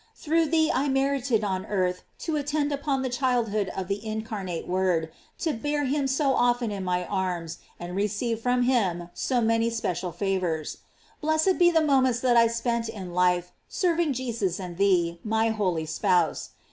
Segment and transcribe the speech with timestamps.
[0.15, 5.11] Through thee I merited on earth to attend upon the childhood of the incarnate Word,
[5.37, 10.11] to bear him so often in my arms, and receive from him so many special
[10.11, 10.77] favors.
[11.21, 15.85] Blessed be the moments that I spent in life serving Jesus and thee, my holy
[15.85, 16.49] spouse.